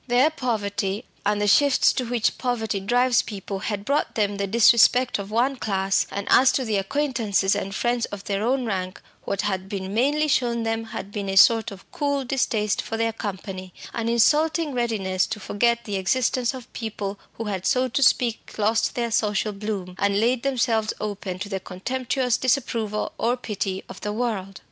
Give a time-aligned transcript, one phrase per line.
[0.07, 5.19] Their poverty and the shifts to which poverty drives people had brought them the disrespect
[5.19, 9.41] of one class; and as to the acquaintances and friends of their own rank, what
[9.41, 13.75] had been mainly shown them had been a sort of cool distaste for their company,
[13.93, 18.95] an insulting readiness to forget the existence of people who had so to speak lost
[18.95, 24.11] their social bloom, and laid themselves open to the contemptuous disapproval or pity of the
[24.11, 24.59] world.